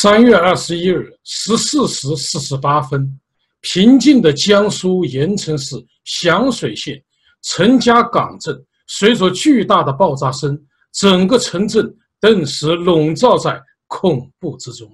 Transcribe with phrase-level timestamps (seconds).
[0.00, 3.18] 三月二十一日十四时四十八分，
[3.62, 5.74] 平静的江苏盐城市
[6.04, 7.02] 响水县
[7.42, 8.56] 陈家港镇，
[8.86, 10.56] 随着巨大的爆炸声，
[10.92, 14.88] 整个城镇顿时笼罩在恐怖之中，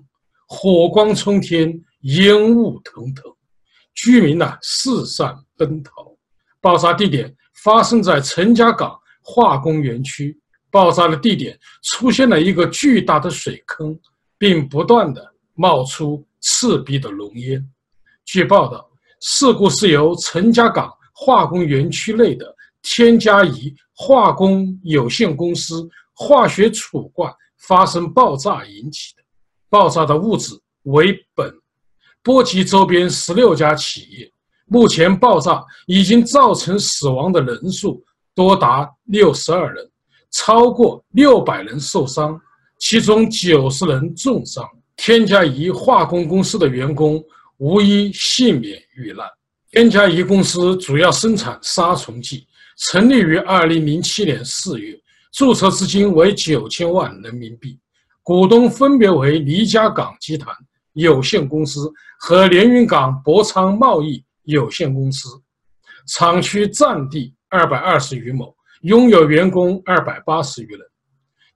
[0.48, 3.30] 火光冲天，烟雾腾腾，
[3.94, 6.16] 居民呐四散奔逃。
[6.62, 7.30] 爆炸地点
[7.62, 10.40] 发生在陈家港化工园区，
[10.70, 13.94] 爆炸的地点出现了一个巨大的水坑。
[14.38, 17.64] 并不断的冒出刺鼻的浓烟。
[18.24, 18.88] 据报道，
[19.20, 29.22] 事故是由陈家港化工园区内的天嘉宜化工有限公司化学储罐发生爆炸引起的。
[29.70, 31.52] 爆炸的物质为苯，
[32.22, 34.30] 波及周边十六家企业。
[34.66, 38.02] 目前，爆炸已经造成死亡的人数
[38.34, 39.90] 多达六十二人，
[40.30, 42.40] 超过六百人受伤。
[42.86, 44.62] 其中九十人重伤，
[44.94, 47.18] 天嘉宜化工公司的员工
[47.56, 49.26] 无一幸免遇难。
[49.70, 52.46] 天嘉宜公司主要生产杀虫剂，
[52.76, 54.94] 成立于二零零七年四月，
[55.32, 57.80] 注册资金为九千万人民币，
[58.22, 60.54] 股东分别为黎家港集团
[60.92, 65.30] 有限公司和连云港博昌贸易有限公司。
[66.06, 70.80] 厂区占地二百二十余亩，拥有员工二百八十余人。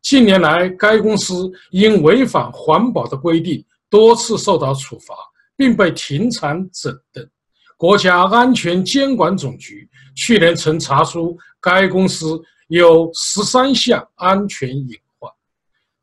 [0.09, 5.15] 近年来，该公司因违反环保的规定，多次受到处罚，
[5.55, 7.31] 并被停产整顿。
[7.77, 15.31] 国家安全监管总局去年曾查出该公司有十三项安全隐患。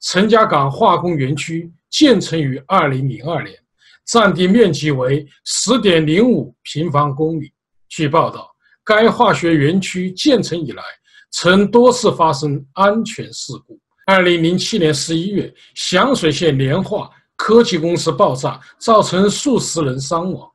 [0.02, 3.58] 陈家港化工园区建成于二零零二年，
[4.06, 7.52] 占地面积为十点零五平方公里。
[7.90, 10.84] 据报道，该化学园区建成以来，
[11.32, 13.80] 曾多次发生安全事故。
[14.06, 20.48] 二零零七年十一月，响水县联化科技公司爆炸，造成数十人伤亡。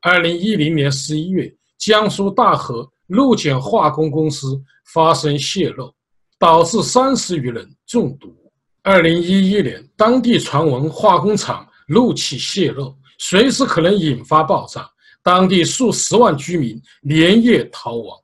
[0.00, 5.94] 二零一零年十一月，江苏大和陆检化工公司发生泄漏，
[6.38, 8.34] 导致三十余人中毒。
[8.82, 14.88] 二零一一年，当地传闻化工厂漏气泄漏，随时可能引发爆炸，
[15.22, 18.18] 当地数十万居民连夜逃亡。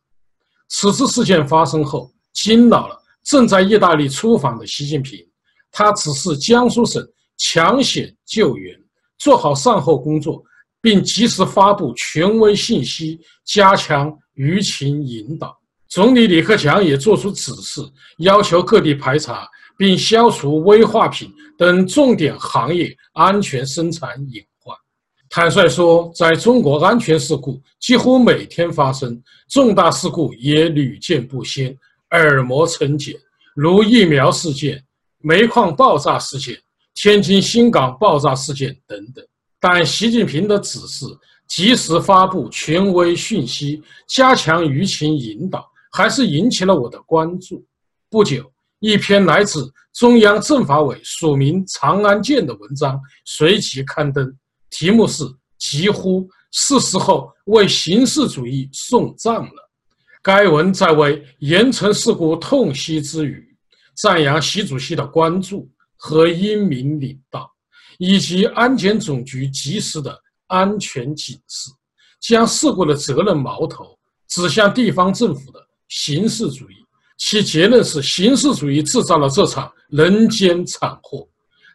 [0.69, 3.00] 此次事件发生后，惊扰了。
[3.25, 5.19] 正在意大利出访的习近平，
[5.71, 8.75] 他指示江苏省抢险救援，
[9.19, 10.43] 做好善后工作，
[10.81, 15.57] 并及时发布权威信息，加强舆情引导。
[15.89, 17.81] 总理李克强也作出指示，
[18.19, 24.77] 要求各地排查并消除危化品等重点行业安全生产隐患。
[25.29, 31.77] 坦率说，在中国，安全事故几乎每天发生，重大事故也屡见不鲜。
[32.11, 33.15] 耳膜成茧，
[33.55, 34.85] 如疫苗事件、
[35.19, 36.59] 煤矿爆炸事件、
[36.95, 39.25] 天津新港爆炸事件等等。
[39.59, 41.07] 但习近平的指示，
[41.47, 47.65] 及时发布权威讯息，加强舆情引导，还是引起了我的关注。
[48.09, 54.35] 不久，一篇来自中央政法委署名长安健的文章随即刊登，
[54.71, 55.25] 题目是
[55.59, 59.70] “几乎是时候为形式主义送葬了”。
[60.23, 63.57] 该文在为盐城事故痛惜之余，
[63.97, 65.67] 赞扬习主席的关注
[65.97, 67.51] 和英明领导，
[67.99, 70.15] 以及安检总局及时的
[70.47, 71.71] 安全警示，
[72.21, 73.99] 将事故的责任矛头
[74.29, 75.59] 指向地方政府的
[75.89, 76.75] 形式主义。
[77.17, 81.27] 其结论是，形式主义制造了这场人间惨祸。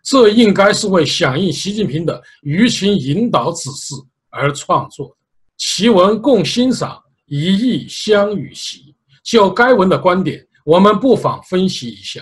[0.04, 3.96] 这应该是为响应习近平的舆情引导指示
[4.30, 5.16] 而创作的。
[5.58, 7.02] 其文共欣赏。
[7.26, 8.96] 一意相与习。
[9.24, 12.22] 就该文的观点，我们不妨分析一下。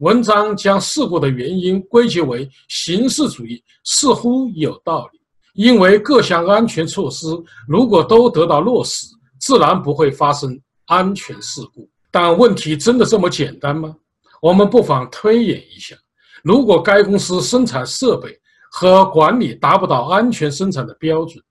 [0.00, 5.20] 文章将事故的原因归结为形式主义，似乎有道理。
[5.54, 7.26] 因为各项安全措施
[7.66, 9.06] 如果都得到落实，
[9.40, 11.88] 自然不会发生安全事故。
[12.10, 13.94] 但问题真的这么简单吗？
[14.42, 15.96] 我们不妨推演一下：
[16.44, 18.38] 如果该公司生产设备
[18.70, 21.42] 和管理达不到安全生产的标准，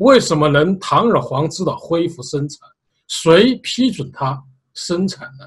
[0.00, 2.58] 为什么能堂而皇之的恢复生产？
[3.06, 4.42] 谁批准它
[4.72, 5.44] 生产呢？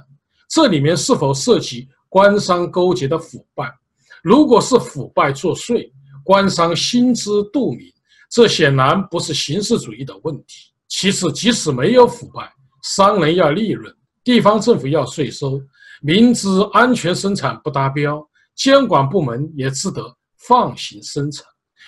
[0.48, 3.74] 这里面是否涉及官商勾结的腐败？
[4.22, 5.92] 如果是腐败作祟，
[6.24, 7.92] 官商心知肚明，
[8.30, 10.72] 这显然不是形式主义的问题。
[10.88, 12.54] 其次，即使没有腐败，
[12.84, 13.92] 商人要利润，
[14.24, 15.60] 地方政府要税收，
[16.04, 18.24] 明知安全生产不达标，
[18.56, 21.44] 监管部门也只得放行生产。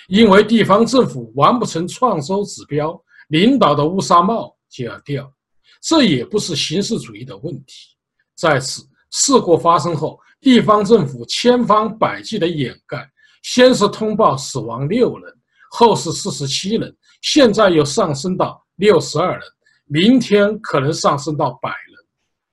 [0.08, 3.00] 因为地方政府完不成创收指标，
[3.30, 5.32] 领导的乌纱帽就要掉，
[5.82, 7.96] 这也不是形式主义的问题。
[8.36, 13.10] 在此，事故发生后，地方政府千方百计的掩盖，
[13.44, 15.34] 先是通报死亡六人，
[15.72, 19.42] 后是四十七人，现在又上升到六十二人，
[19.86, 22.06] 明天可能上升到百人。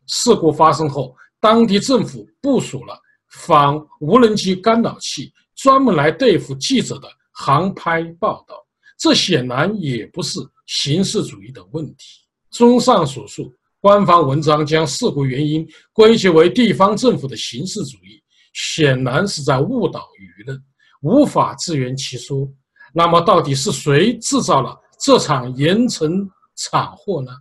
[0.06, 8.56] 事故发生后，当地政府部署了仿无人机干扰器，专门来对付记者的航拍报道。
[8.98, 12.20] 这显然也不是形式主义的问题。
[12.50, 20.62] 综上所述，官方文章将事故原因归结为地方政府的形式主义，显然是在误导舆论，
[21.00, 22.48] 无法自圆其说。
[22.94, 27.32] 那么，到底是谁制造了这场盐城惨祸呢？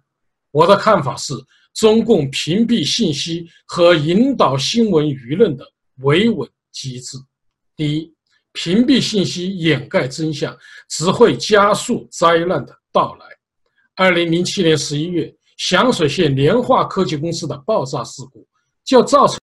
[0.50, 1.34] 我的看法是，
[1.76, 5.64] 中共屏蔽信息和引导新闻舆论的
[5.98, 7.18] 维稳机制。
[7.76, 8.12] 第一。
[8.54, 10.56] 屏蔽信息、掩盖真相，
[10.90, 13.26] 只会加速灾难的到来。
[13.96, 18.48] 二零零七年十一月，响水县联化科技公司的爆炸事故，
[18.84, 19.41] 就造成。